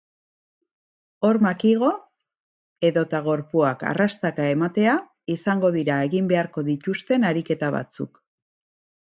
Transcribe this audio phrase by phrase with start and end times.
[1.27, 1.89] Hormak igo
[2.89, 4.97] edota gorpuak arrastaka ematea
[5.35, 8.21] izango dira egin beharko dituzten ariketa batzuk.